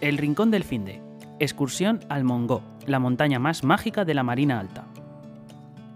El 0.00 0.16
Rincón 0.16 0.50
del 0.50 0.64
Finde. 0.64 1.02
Excursión 1.40 2.00
al 2.08 2.24
Mongó, 2.24 2.62
la 2.86 2.98
montaña 2.98 3.38
más 3.38 3.64
mágica 3.64 4.06
de 4.06 4.14
la 4.14 4.22
Marina 4.22 4.58
Alta. 4.58 4.86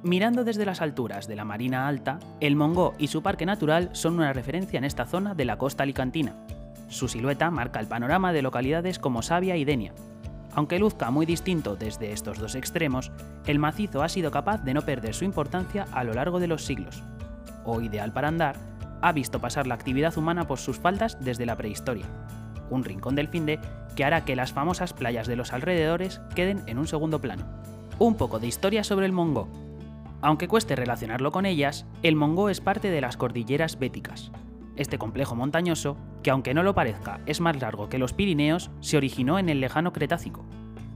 Mirando 0.02 0.44
desde 0.44 0.66
las 0.66 0.82
alturas 0.82 1.26
de 1.26 1.36
la 1.36 1.46
Marina 1.46 1.88
Alta, 1.88 2.18
el 2.40 2.54
Mongó 2.54 2.92
y 2.98 3.06
su 3.06 3.22
parque 3.22 3.46
natural 3.46 3.88
son 3.92 4.16
una 4.16 4.34
referencia 4.34 4.76
en 4.76 4.84
esta 4.84 5.06
zona 5.06 5.34
de 5.34 5.46
la 5.46 5.56
costa 5.56 5.84
alicantina. 5.84 6.34
Su 6.88 7.08
silueta 7.08 7.50
marca 7.50 7.80
el 7.80 7.86
panorama 7.86 8.34
de 8.34 8.42
localidades 8.42 8.98
como 8.98 9.22
Sabia 9.22 9.56
y 9.56 9.64
Denia. 9.64 9.94
Aunque 10.54 10.78
luzca 10.78 11.10
muy 11.10 11.24
distinto 11.24 11.74
desde 11.74 12.12
estos 12.12 12.38
dos 12.38 12.56
extremos, 12.56 13.10
el 13.46 13.58
macizo 13.58 14.02
ha 14.02 14.10
sido 14.10 14.30
capaz 14.30 14.62
de 14.64 14.74
no 14.74 14.82
perder 14.82 15.14
su 15.14 15.24
importancia 15.24 15.86
a 15.92 16.04
lo 16.04 16.12
largo 16.12 16.40
de 16.40 16.48
los 16.48 16.62
siglos. 16.62 17.02
O 17.64 17.80
ideal 17.80 18.12
para 18.12 18.28
andar, 18.28 18.56
ha 19.00 19.12
visto 19.12 19.40
pasar 19.40 19.66
la 19.66 19.76
actividad 19.76 20.18
humana 20.18 20.46
por 20.46 20.58
sus 20.58 20.78
faldas 20.78 21.16
desde 21.24 21.46
la 21.46 21.56
prehistoria 21.56 22.04
un 22.70 22.84
rincón 22.84 23.14
del 23.14 23.28
finde 23.28 23.58
que 23.94 24.04
hará 24.04 24.24
que 24.24 24.36
las 24.36 24.52
famosas 24.52 24.92
playas 24.92 25.26
de 25.26 25.36
los 25.36 25.52
alrededores 25.52 26.20
queden 26.34 26.62
en 26.66 26.78
un 26.78 26.86
segundo 26.86 27.20
plano. 27.20 27.44
Un 27.98 28.16
poco 28.16 28.38
de 28.38 28.46
historia 28.46 28.84
sobre 28.84 29.06
el 29.06 29.12
Mongó. 29.12 29.48
Aunque 30.20 30.48
cueste 30.48 30.74
relacionarlo 30.74 31.32
con 31.32 31.46
ellas, 31.46 31.86
el 32.02 32.16
Mongó 32.16 32.48
es 32.48 32.60
parte 32.60 32.90
de 32.90 33.00
las 33.00 33.16
cordilleras 33.16 33.78
béticas. 33.78 34.32
Este 34.76 34.98
complejo 34.98 35.34
montañoso, 35.36 35.96
que 36.22 36.30
aunque 36.30 36.54
no 36.54 36.62
lo 36.62 36.74
parezca 36.74 37.20
es 37.26 37.40
más 37.40 37.60
largo 37.60 37.88
que 37.88 37.98
los 37.98 38.12
Pirineos, 38.12 38.70
se 38.80 38.96
originó 38.96 39.38
en 39.38 39.48
el 39.48 39.60
lejano 39.60 39.92
Cretácico. 39.92 40.44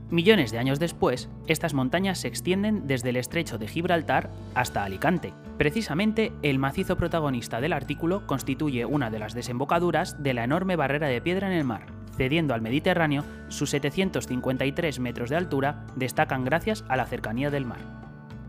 Millones 0.09 0.51
de 0.51 0.57
años 0.57 0.79
después, 0.79 1.29
estas 1.45 1.75
montañas 1.75 2.17
se 2.17 2.27
extienden 2.27 2.87
desde 2.87 3.09
el 3.09 3.17
estrecho 3.17 3.59
de 3.59 3.67
Gibraltar 3.67 4.31
hasta 4.55 4.83
Alicante. 4.83 5.33
Precisamente, 5.59 6.33
el 6.41 6.57
macizo 6.57 6.97
protagonista 6.97 7.61
del 7.61 7.73
artículo 7.73 8.25
constituye 8.25 8.85
una 8.85 9.11
de 9.11 9.19
las 9.19 9.35
desembocaduras 9.35 10.23
de 10.23 10.33
la 10.33 10.43
enorme 10.43 10.75
barrera 10.75 11.07
de 11.07 11.21
piedra 11.21 11.47
en 11.47 11.53
el 11.53 11.63
mar. 11.63 11.98
Cediendo 12.19 12.53
al 12.53 12.61
Mediterráneo, 12.61 13.23
sus 13.47 13.69
753 13.69 14.99
metros 14.99 15.29
de 15.29 15.37
altura 15.37 15.85
destacan 15.95 16.43
gracias 16.43 16.83
a 16.89 16.97
la 16.97 17.05
cercanía 17.05 17.49
del 17.49 17.63
mar. 17.63 17.79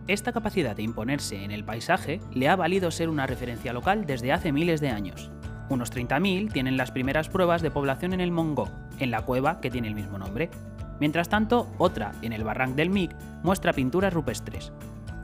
Esta 0.09 0.33
capacidad 0.33 0.75
de 0.75 0.83
imponerse 0.83 1.45
en 1.45 1.53
el 1.53 1.63
paisaje 1.63 2.21
le 2.33 2.49
ha 2.49 2.57
valido 2.57 2.91
ser 2.91 3.09
una 3.09 3.29
referencia 3.29 3.73
local 3.73 4.07
desde 4.07 4.33
hace 4.33 4.51
miles 4.51 4.81
de 4.81 4.89
años. 4.89 5.31
Unos 5.69 5.93
30.000 5.93 6.53
tienen 6.53 6.77
las 6.77 6.91
primeras 6.91 7.29
pruebas 7.29 7.63
de 7.63 7.71
población 7.71 8.13
en 8.13 8.21
el 8.21 8.33
Mongó, 8.33 8.69
en 8.99 9.13
la 9.13 9.23
cueva 9.23 9.61
que 9.61 9.71
tiene 9.71 9.87
el 9.87 9.95
mismo 9.95 10.19
nombre. 10.19 10.51
Mientras 10.99 11.29
tanto, 11.29 11.71
otra, 11.79 12.11
en 12.23 12.33
el 12.33 12.43
Barranc 12.43 12.75
del 12.75 12.91
Mic, 12.91 13.15
muestra 13.45 13.73
pinturas 13.73 14.13
rupestres. 14.13 14.73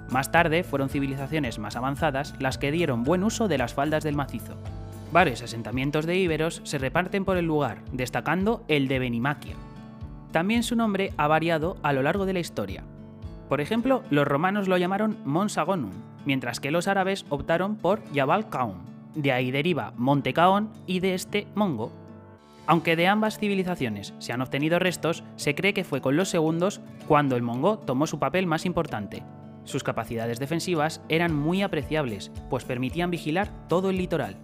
Más 0.08 0.30
tarde 0.30 0.62
fueron 0.62 0.88
civilizaciones 0.88 1.58
más 1.58 1.74
avanzadas 1.74 2.32
las 2.38 2.58
que 2.58 2.70
dieron 2.70 3.02
buen 3.02 3.24
uso 3.24 3.48
de 3.48 3.58
las 3.58 3.74
faldas 3.74 4.04
del 4.04 4.14
macizo. 4.14 4.56
Varios 5.16 5.40
asentamientos 5.40 6.04
de 6.04 6.18
íberos 6.18 6.60
se 6.64 6.76
reparten 6.76 7.24
por 7.24 7.38
el 7.38 7.46
lugar, 7.46 7.78
destacando 7.90 8.62
el 8.68 8.86
de 8.86 8.98
Benimaquia. 8.98 9.56
También 10.30 10.62
su 10.62 10.76
nombre 10.76 11.14
ha 11.16 11.26
variado 11.26 11.78
a 11.82 11.94
lo 11.94 12.02
largo 12.02 12.26
de 12.26 12.34
la 12.34 12.40
historia. 12.40 12.84
Por 13.48 13.62
ejemplo, 13.62 14.02
los 14.10 14.28
romanos 14.28 14.68
lo 14.68 14.76
llamaron 14.76 15.16
Monsagonum, 15.24 15.92
mientras 16.26 16.60
que 16.60 16.70
los 16.70 16.86
árabes 16.86 17.24
optaron 17.30 17.76
por 17.76 18.02
Jabal 18.14 18.50
Kaum. 18.50 18.74
De 19.14 19.32
ahí 19.32 19.50
deriva 19.50 19.94
Monte 19.96 20.34
Caón 20.34 20.68
y 20.86 21.00
de 21.00 21.14
este 21.14 21.46
Mongo, 21.54 21.90
aunque 22.66 22.94
de 22.94 23.08
ambas 23.08 23.38
civilizaciones 23.38 24.12
se 24.18 24.34
han 24.34 24.42
obtenido 24.42 24.78
restos, 24.78 25.24
se 25.36 25.54
cree 25.54 25.72
que 25.72 25.84
fue 25.84 26.02
con 26.02 26.16
los 26.16 26.28
segundos 26.28 26.82
cuando 27.08 27.36
el 27.36 27.42
mongó 27.42 27.78
tomó 27.78 28.06
su 28.06 28.18
papel 28.18 28.46
más 28.46 28.66
importante. 28.66 29.22
Sus 29.64 29.82
capacidades 29.82 30.38
defensivas 30.38 31.00
eran 31.08 31.34
muy 31.34 31.62
apreciables, 31.62 32.30
pues 32.50 32.64
permitían 32.64 33.10
vigilar 33.10 33.48
todo 33.66 33.88
el 33.88 33.96
litoral. 33.96 34.36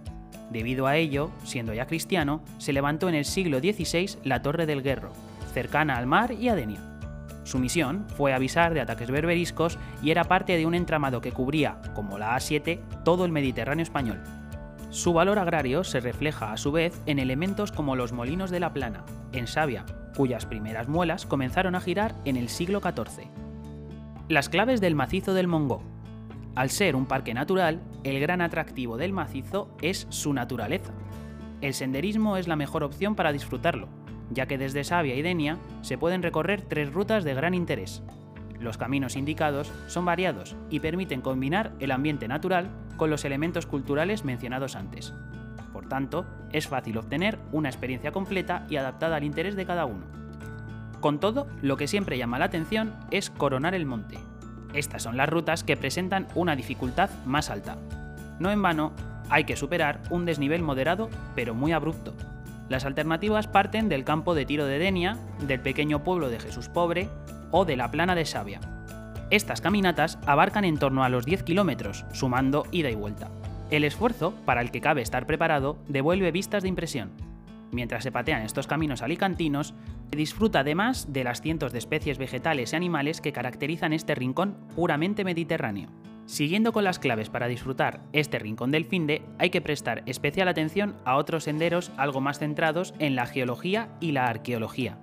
Debido 0.51 0.87
a 0.87 0.97
ello, 0.97 1.31
siendo 1.45 1.73
ya 1.73 1.87
cristiano, 1.87 2.43
se 2.59 2.73
levantó 2.73 3.09
en 3.09 3.15
el 3.15 3.25
siglo 3.25 3.59
XVI 3.59 4.19
la 4.25 4.43
Torre 4.43 4.67
del 4.67 4.83
Guerro, 4.83 5.13
cercana 5.53 5.97
al 5.97 6.07
mar 6.07 6.33
y 6.33 6.49
a 6.49 6.55
Denia. 6.55 6.81
Su 7.45 7.59
misión 7.59 8.07
fue 8.17 8.33
avisar 8.33 8.75
de 8.75 8.81
ataques 8.81 9.11
berberiscos 9.11 9.79
y 10.03 10.11
era 10.11 10.25
parte 10.25 10.57
de 10.57 10.67
un 10.67 10.75
entramado 10.75 11.21
que 11.21 11.33
cubría, 11.33 11.81
como 11.95 12.19
la 12.19 12.37
A7, 12.37 12.81
todo 13.05 13.25
el 13.25 13.33
Mediterráneo 13.33 13.83
español. 13.83 14.23
Su 14.91 15.13
valor 15.13 15.39
agrario 15.39 15.85
se 15.85 16.01
refleja 16.01 16.53
a 16.53 16.57
su 16.57 16.71
vez 16.71 17.01
en 17.07 17.19
elementos 17.19 17.73
como 17.73 17.97
los 17.97 18.13
molinos 18.13 18.51
de 18.51 18.61
la 18.61 18.73
Plana, 18.73 19.05
en 19.33 19.47
Sabia, 19.47 19.87
cuyas 20.17 20.47
primeras 20.47 20.87
muelas 20.87 21.27
comenzaron 21.27 21.75
a 21.75 21.81
girar 21.81 22.15
en 22.25 22.37
el 22.37 22.49
siglo 22.49 22.81
XIV. 22.81 23.27
Las 24.29 24.49
claves 24.49 24.81
del 24.81 24.95
macizo 24.95 25.35
del 25.35 25.49
Mongó. 25.49 25.83
Al 26.55 26.71
ser 26.71 26.97
un 26.97 27.07
parque 27.07 27.35
natural, 27.35 27.81
el 28.05 28.21
gran 28.21 28.41
atractivo 28.41 28.97
del 28.97 29.13
macizo 29.13 29.75
es 29.81 30.07
su 30.11 30.33
naturaleza. 30.33 30.93
El 31.61 31.75
senderismo 31.75 32.37
es 32.37 32.49
la 32.49 32.57
mejor 32.57 32.83
opción 32.83 33.15
para 33.15 33.33
disfrutarlo, 33.33 33.89
ya 34.31 34.47
que 34.47 34.59
desde 34.59 34.85
Sabia 34.85 35.15
y 35.15 35.23
Denia 35.23 35.59
se 35.81 35.97
pueden 35.97 36.23
recorrer 36.23 36.63
tres 36.63 36.93
rutas 36.93 37.25
de 37.25 37.35
gran 37.35 37.55
interés, 37.55 38.03
los 38.63 38.79
caminos 38.79 39.17
indicados 39.17 39.73
son 39.89 40.05
variados 40.05 40.55
y 40.71 40.79
permiten 40.79 41.21
combinar 41.21 41.73
el 41.81 41.91
ambiente 41.91 42.29
natural 42.29 42.71
con 42.97 43.11
los 43.11 43.25
elementos 43.25 43.67
culturales 43.67 44.25
mencionados 44.25 44.77
antes. 44.77 45.13
Por 45.73 45.89
tanto, 45.89 46.27
es 46.53 46.69
fácil 46.69 46.99
obtener 46.99 47.39
una 47.51 47.69
experiencia 47.69 48.13
completa 48.13 48.65
y 48.71 48.77
adaptada 48.77 49.17
al 49.17 49.25
interés 49.25 49.57
de 49.57 49.67
cada 49.67 49.85
uno. 49.85 50.07
Con 51.01 51.19
todo, 51.19 51.49
lo 51.61 51.77
que 51.77 51.89
siempre 51.89 52.17
llama 52.19 52.39
la 52.39 52.45
atención 52.45 52.95
es 53.11 53.31
coronar 53.31 53.75
el 53.75 53.85
monte. 53.85 54.19
Estas 54.73 55.03
son 55.03 55.17
las 55.17 55.29
rutas 55.29 55.65
que 55.65 55.77
presentan 55.77 56.27
una 56.35 56.57
dificultad 56.57 57.11
más 57.25 57.51
alta. 57.51 57.77
No 58.39 58.51
en 58.51 58.63
vano, 58.63 58.93
hay 59.29 59.45
que 59.45 59.57
superar 59.57 60.01
un 60.11 60.25
desnivel 60.25 60.63
moderado 60.63 61.09
pero 61.35 61.55
muy 61.55 61.73
abrupto. 61.73 62.15
Las 62.69 62.85
alternativas 62.85 63.49
parten 63.49 63.89
del 63.89 64.05
campo 64.05 64.35
de 64.35 64.47
tiro 64.47 64.67
de 64.67 64.79
Denia, 64.79 65.19
del 65.47 65.61
pequeño 65.61 66.05
pueblo 66.05 66.31
de 66.31 66.41
Jesús 66.41 66.69
Pobre 66.69 67.09
o 67.51 67.65
de 67.65 67.77
la 67.77 67.91
plana 67.91 68.15
de 68.15 68.25
Sabia. 68.25 68.61
Estas 69.31 69.61
caminatas 69.61 70.19
abarcan 70.27 70.65
en 70.65 70.79
torno 70.79 71.05
a 71.05 71.09
los 71.09 71.25
10 71.25 71.43
kilómetros, 71.43 72.05
sumando 72.13 72.65
ida 72.71 72.91
y 72.91 72.95
vuelta. 72.95 73.31
El 73.71 73.85
esfuerzo, 73.85 74.35
para 74.45 74.61
el 74.61 74.71
que 74.71 74.83
cabe 74.83 75.01
estar 75.01 75.27
preparado, 75.27 75.79
devuelve 75.89 76.31
vistas 76.31 76.63
de 76.63 76.69
impresión. 76.69 77.11
Mientras 77.73 78.05
se 78.05 78.13
patean 78.13 78.43
estos 78.43 78.67
caminos 78.67 79.03
alicantinos, 79.03 79.75
se 80.11 80.17
disfruta 80.17 80.61
además 80.61 81.13
de 81.13 81.25
las 81.25 81.41
cientos 81.41 81.73
de 81.73 81.79
especies 81.79 82.19
vegetales 82.19 82.73
y 82.73 82.77
animales 82.77 83.23
que 83.23 83.33
caracterizan 83.33 83.95
este 83.95 84.15
rincón 84.15 84.59
puramente 84.77 85.25
mediterráneo. 85.25 85.89
Siguiendo 86.27 86.73
con 86.73 86.85
las 86.85 86.99
claves 86.99 87.31
para 87.31 87.49
disfrutar 87.49 88.01
este 88.13 88.39
rincón 88.39 88.71
del 88.71 88.85
finde, 88.85 89.23
hay 89.39 89.49
que 89.49 89.63
prestar 89.63 90.03
especial 90.05 90.49
atención 90.49 90.95
a 91.05 91.17
otros 91.17 91.45
senderos 91.45 91.91
algo 91.97 92.21
más 92.21 92.39
centrados 92.39 92.95
en 92.99 93.17
la 93.17 93.27
geología 93.27 93.89
y 94.01 94.13
la 94.13 94.27
arqueología, 94.27 94.99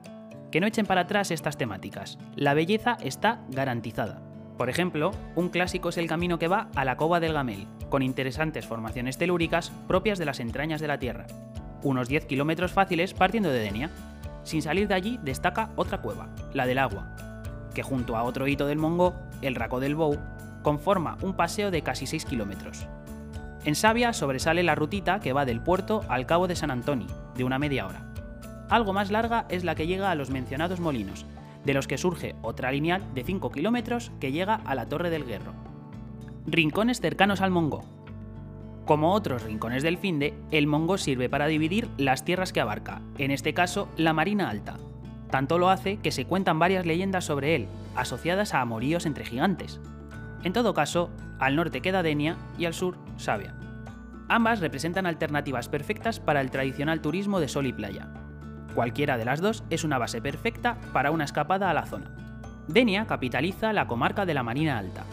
que 0.51 0.62
no 0.62 0.68
echen 0.68 0.86
para 0.86 1.01
atrás 1.01 1.31
estas 1.31 1.57
temáticas. 1.57 2.19
La 2.36 2.53
belleza 2.53 2.97
está 3.01 3.41
garantizada. 3.50 4.22
Por 4.57 4.69
ejemplo, 4.69 5.12
un 5.36 5.50
clásico 5.50 5.90
es 5.90 5.97
el 5.97 6.07
camino 6.07 6.38
que 6.38 6.47
va 6.47 6.69
a 6.75 6.86
la 6.86 6.97
Cova 6.97 7.19
del 7.19 7.34
Gamel, 7.34 7.66
con 7.90 8.03
interesantes 8.03 8.66
formaciones 8.66 9.18
telúricas 9.18 9.72
propias 9.88 10.19
de 10.19 10.25
las 10.25 10.40
entrañas 10.40 10.81
de 10.81 10.88
la 10.88 11.00
Tierra. 11.00 11.28
Unos 11.84 12.07
10 12.07 12.25
kilómetros 12.25 12.72
fáciles 12.72 13.13
partiendo 13.13 13.50
de 13.50 13.59
Denia. 13.59 13.90
Sin 14.44 14.62
salir 14.62 14.88
de 14.88 14.95
allí 14.95 15.19
destaca 15.23 15.72
otra 15.75 16.01
cueva, 16.01 16.29
la 16.53 16.66
del 16.66 16.79
agua, 16.79 17.16
que 17.73 17.84
junto 17.84 18.17
a 18.17 18.23
otro 18.23 18.47
hito 18.47 18.66
del 18.66 18.78
Mongo, 18.78 19.16
el 19.41 19.56
Raco 19.56 19.79
del 19.79 19.95
Bou, 19.95 20.18
conforma 20.63 21.18
un 21.22 21.34
paseo 21.34 21.72
de 21.72 21.81
casi 21.81 22.06
6 22.06 22.25
kilómetros. 22.25 22.88
En 23.66 23.75
Sabia 23.75 24.13
sobresale 24.13 24.63
la 24.63 24.75
rutita 24.75 25.19
que 25.19 25.34
va 25.34 25.45
del 25.45 25.62
puerto 25.62 26.03
al 26.07 26.25
cabo 26.25 26.47
de 26.47 26.56
San 26.56 26.72
Antonio, 26.72 27.07
de 27.35 27.44
una 27.44 27.59
media 27.59 27.85
hora. 27.85 28.06
Algo 28.69 28.94
más 28.94 29.12
larga 29.12 29.45
es 29.50 29.63
la 29.63 29.75
que 29.75 29.88
llega 29.88 30.12
a 30.12 30.16
los 30.16 30.29
mencionados 30.29 30.79
molinos, 30.79 31.25
de 31.66 31.73
los 31.73 31.88
que 31.88 31.97
surge 31.97 32.35
otra 32.41 32.72
lineal 32.72 33.03
de 33.13 33.23
5 33.23 33.51
kilómetros 33.51 34.12
que 34.19 34.31
llega 34.31 34.56
a 34.56 34.75
la 34.75 34.88
Torre 34.88 35.09
del 35.09 35.25
Guerro. 35.25 35.53
Rincones 36.45 37.01
cercanos 37.01 37.41
al 37.41 37.51
Mongo. 37.51 37.84
Como 38.89 39.13
otros 39.13 39.44
rincones 39.44 39.83
del 39.83 40.00
Finde, 40.00 40.33
el 40.50 40.66
Mongo 40.66 40.97
sirve 40.97 41.29
para 41.29 41.45
dividir 41.45 41.88
las 42.00 42.25
tierras 42.25 42.51
que 42.51 42.59
abarca, 42.59 43.03
en 43.19 43.29
este 43.29 43.53
caso 43.53 43.88
la 43.97 44.13
Marina 44.13 44.50
Alta. 44.50 44.77
Tanto 45.29 45.59
lo 45.59 45.69
hace 45.69 45.97
que 45.97 46.09
se 46.09 46.25
cuentan 46.25 46.57
varias 46.57 46.88
leyendas 46.88 47.24
sobre 47.24 47.53
él, 47.53 47.68
asociadas 47.95 48.56
a 48.56 48.62
amoríos 48.62 49.06
entre 49.06 49.25
gigantes. 49.25 49.80
En 50.44 50.53
todo 50.53 50.74
caso, 50.74 51.12
al 51.38 51.56
norte 51.56 51.81
queda 51.81 52.01
Denia 52.01 52.36
y 52.57 52.65
al 52.65 52.74
sur 52.74 52.97
Sabia. 53.18 53.53
Ambas 54.27 54.59
representan 54.59 55.06
alternativas 55.06 55.69
perfectas 55.69 56.19
para 56.19 56.42
el 56.42 56.50
tradicional 56.50 57.00
turismo 57.00 57.39
de 57.39 57.47
sol 57.47 57.68
y 57.68 57.74
playa, 57.74 58.12
Cualquiera 58.74 59.19
de 59.19 59.25
las 59.25 59.39
dos 59.39 59.63
es 59.69 59.83
una 59.83 60.00
base 60.00 60.19
perfecta 60.19 60.80
para 60.94 61.12
una 61.12 61.25
escapada 61.25 61.69
a 61.69 61.75
la 61.75 61.85
zona. 61.85 62.09
Denia 62.68 63.06
capitaliza 63.06 63.71
la 63.71 63.85
comarca 63.85 64.25
de 64.25 64.33
la 64.33 64.42
Marina 64.42 64.80
Alta. 64.80 65.03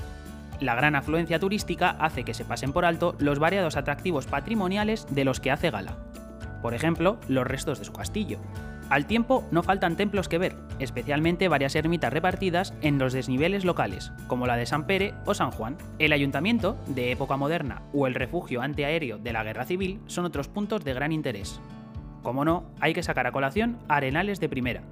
La 0.61 0.75
gran 0.75 0.97
afluencia 0.97 1.39
turística 1.39 1.91
hace 1.91 2.25
que 2.25 2.35
se 2.35 2.45
pasen 2.45 2.73
por 2.73 2.85
alto 2.85 3.15
los 3.19 3.39
variados 3.39 3.77
atractivos 3.77 4.27
patrimoniales 4.27 5.07
de 5.11 5.25
los 5.25 5.41
que 5.41 5.51
hace 5.51 5.71
gala. 5.71 5.97
Por 6.63 6.75
ejemplo, 6.75 7.19
los 7.29 7.47
restos 7.47 7.79
de 7.79 7.85
su 7.85 7.93
castillo. 7.93 8.39
Al 8.89 9.07
tiempo 9.07 9.45
no 9.51 9.63
faltan 9.63 9.97
templos 9.97 10.29
que 10.29 10.39
ver, 10.39 10.55
especialmente 10.79 11.49
varias 11.49 11.75
ermitas 11.75 12.13
repartidas 12.13 12.73
en 12.83 12.99
los 12.99 13.13
desniveles 13.13 13.65
locales, 13.65 14.13
como 14.29 14.47
la 14.47 14.57
de 14.57 14.65
San 14.65 14.87
Pere 14.87 15.13
o 15.25 15.35
San 15.35 15.51
Juan. 15.51 15.77
El 15.99 16.13
ayuntamiento, 16.13 16.79
de 16.87 17.11
época 17.11 17.37
moderna, 17.37 17.83
o 17.93 18.07
el 18.07 18.15
refugio 18.15 18.63
antiaéreo 18.63 19.19
de 19.19 19.33
la 19.33 19.43
guerra 19.43 19.65
civil 19.65 20.01
son 20.07 20.25
otros 20.25 20.49
puntos 20.49 20.85
de 20.85 20.95
gran 20.95 21.11
interés. 21.11 21.61
Como 22.23 22.45
no, 22.45 22.65
hay 22.81 22.95
que 22.95 23.03
sacar 23.03 23.27
a 23.27 23.33
colación 23.33 23.77
arenales 23.89 24.39
de 24.39 24.49
primera. 24.49 24.83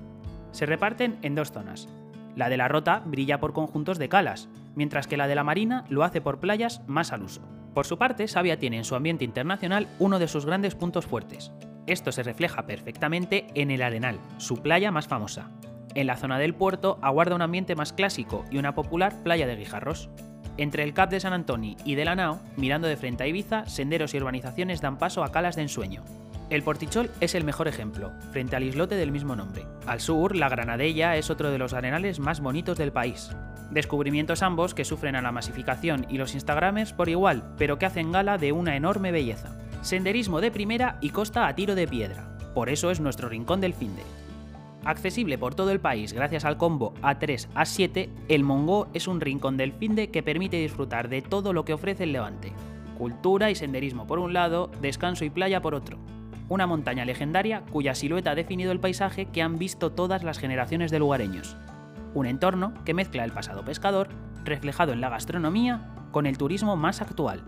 Se 0.50 0.66
reparten 0.66 1.16
en 1.22 1.36
dos 1.36 1.52
zonas. 1.52 1.88
La 2.34 2.48
de 2.48 2.56
la 2.56 2.66
Rota 2.66 3.00
brilla 3.04 3.38
por 3.38 3.52
conjuntos 3.52 3.98
de 3.98 4.08
calas, 4.08 4.48
mientras 4.74 5.06
que 5.06 5.16
la 5.16 5.26
de 5.26 5.34
la 5.34 5.44
Marina 5.44 5.84
lo 5.88 6.04
hace 6.04 6.20
por 6.20 6.40
playas 6.40 6.82
más 6.86 7.12
al 7.12 7.22
uso. 7.22 7.42
Por 7.74 7.86
su 7.86 7.98
parte, 7.98 8.28
Sabia 8.28 8.58
tiene 8.58 8.78
en 8.78 8.84
su 8.84 8.94
ambiente 8.94 9.24
internacional 9.24 9.88
uno 9.98 10.18
de 10.18 10.28
sus 10.28 10.46
grandes 10.46 10.74
puntos 10.74 11.06
fuertes. 11.06 11.52
Esto 11.86 12.12
se 12.12 12.22
refleja 12.22 12.66
perfectamente 12.66 13.46
en 13.54 13.70
el 13.70 13.82
Arenal, 13.82 14.18
su 14.38 14.62
playa 14.62 14.90
más 14.90 15.08
famosa. 15.08 15.50
En 15.94 16.06
la 16.06 16.16
zona 16.16 16.38
del 16.38 16.54
puerto 16.54 16.98
aguarda 17.02 17.34
un 17.34 17.42
ambiente 17.42 17.74
más 17.74 17.92
clásico 17.92 18.44
y 18.50 18.58
una 18.58 18.74
popular 18.74 19.22
playa 19.22 19.46
de 19.46 19.56
guijarros. 19.56 20.08
Entre 20.56 20.84
el 20.84 20.94
Cap 20.94 21.10
de 21.10 21.20
San 21.20 21.32
Antoni 21.32 21.76
y 21.84 21.96
de 21.96 22.04
la 22.04 22.14
Nao, 22.14 22.40
mirando 22.56 22.86
de 22.86 22.96
frente 22.96 23.24
a 23.24 23.26
Ibiza, 23.26 23.66
senderos 23.66 24.14
y 24.14 24.18
urbanizaciones 24.18 24.80
dan 24.80 24.98
paso 24.98 25.24
a 25.24 25.32
calas 25.32 25.56
de 25.56 25.62
ensueño. 25.62 26.04
El 26.54 26.62
Portichol 26.62 27.10
es 27.20 27.34
el 27.34 27.42
mejor 27.42 27.66
ejemplo, 27.66 28.12
frente 28.30 28.54
al 28.54 28.62
islote 28.62 28.94
del 28.94 29.10
mismo 29.10 29.34
nombre. 29.34 29.66
Al 29.88 29.98
sur, 29.98 30.36
la 30.36 30.48
Granadella 30.48 31.16
es 31.16 31.28
otro 31.28 31.50
de 31.50 31.58
los 31.58 31.72
arenales 31.72 32.20
más 32.20 32.38
bonitos 32.38 32.78
del 32.78 32.92
país. 32.92 33.32
Descubrimientos 33.72 34.40
ambos 34.40 34.72
que 34.72 34.84
sufren 34.84 35.16
a 35.16 35.20
la 35.20 35.32
masificación 35.32 36.06
y 36.08 36.16
los 36.16 36.32
Instagramers 36.34 36.92
por 36.92 37.08
igual, 37.08 37.42
pero 37.58 37.76
que 37.76 37.86
hacen 37.86 38.12
gala 38.12 38.38
de 38.38 38.52
una 38.52 38.76
enorme 38.76 39.10
belleza. 39.10 39.58
Senderismo 39.82 40.40
de 40.40 40.52
primera 40.52 40.96
y 41.00 41.10
costa 41.10 41.48
a 41.48 41.56
tiro 41.56 41.74
de 41.74 41.88
piedra. 41.88 42.38
Por 42.54 42.68
eso 42.68 42.92
es 42.92 43.00
nuestro 43.00 43.28
rincón 43.28 43.60
del 43.60 43.74
finde. 43.74 44.04
Accesible 44.84 45.38
por 45.38 45.56
todo 45.56 45.72
el 45.72 45.80
país 45.80 46.12
gracias 46.12 46.44
al 46.44 46.56
combo 46.56 46.94
A3 47.02 47.48
A7, 47.56 48.10
el 48.28 48.44
Mongo 48.44 48.86
es 48.94 49.08
un 49.08 49.20
rincón 49.20 49.56
del 49.56 49.72
finde 49.72 50.12
que 50.12 50.22
permite 50.22 50.58
disfrutar 50.58 51.08
de 51.08 51.20
todo 51.20 51.52
lo 51.52 51.64
que 51.64 51.72
ofrece 51.72 52.04
el 52.04 52.12
Levante. 52.12 52.52
Cultura 52.96 53.50
y 53.50 53.56
senderismo 53.56 54.06
por 54.06 54.20
un 54.20 54.32
lado, 54.32 54.70
descanso 54.80 55.24
y 55.24 55.30
playa 55.30 55.60
por 55.60 55.74
otro. 55.74 56.13
Una 56.48 56.66
montaña 56.66 57.04
legendaria 57.04 57.62
cuya 57.70 57.94
silueta 57.94 58.32
ha 58.32 58.34
definido 58.34 58.70
el 58.70 58.80
paisaje 58.80 59.26
que 59.26 59.42
han 59.42 59.58
visto 59.58 59.92
todas 59.92 60.22
las 60.22 60.38
generaciones 60.38 60.90
de 60.90 60.98
lugareños. 60.98 61.56
Un 62.12 62.26
entorno 62.26 62.74
que 62.84 62.94
mezcla 62.94 63.24
el 63.24 63.32
pasado 63.32 63.64
pescador, 63.64 64.08
reflejado 64.44 64.92
en 64.92 65.00
la 65.00 65.08
gastronomía, 65.08 65.80
con 66.10 66.26
el 66.26 66.36
turismo 66.36 66.76
más 66.76 67.00
actual. 67.00 67.42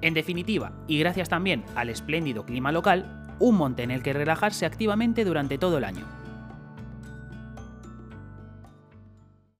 En 0.00 0.14
definitiva, 0.14 0.72
y 0.88 0.98
gracias 0.98 1.28
también 1.28 1.64
al 1.74 1.90
espléndido 1.90 2.46
clima 2.46 2.72
local, 2.72 3.34
un 3.38 3.56
monte 3.56 3.82
en 3.82 3.90
el 3.90 4.02
que 4.02 4.14
relajarse 4.14 4.64
activamente 4.64 5.24
durante 5.24 5.58
todo 5.58 5.78
el 5.78 5.84
año. 5.84 6.19